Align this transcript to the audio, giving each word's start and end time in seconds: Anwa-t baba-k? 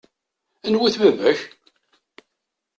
Anwa-t 0.65 0.95
baba-k? 1.01 1.39